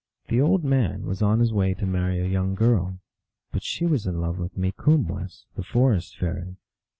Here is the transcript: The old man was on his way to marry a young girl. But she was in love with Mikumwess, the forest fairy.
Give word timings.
The 0.29 0.41
old 0.41 0.63
man 0.63 1.05
was 1.05 1.21
on 1.21 1.39
his 1.39 1.53
way 1.53 1.75
to 1.75 1.85
marry 1.85 2.19
a 2.19 2.27
young 2.27 2.55
girl. 2.55 2.97
But 3.51 3.61
she 3.61 3.85
was 3.85 4.07
in 4.07 4.19
love 4.19 4.39
with 4.39 4.57
Mikumwess, 4.57 5.45
the 5.55 5.61
forest 5.63 6.17
fairy. 6.17 6.55